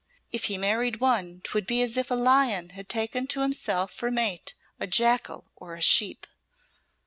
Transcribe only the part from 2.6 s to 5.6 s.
had taken to himself for mate a jackal